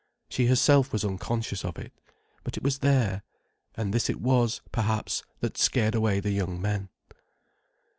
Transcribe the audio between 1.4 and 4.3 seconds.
of it. But it was there. And this it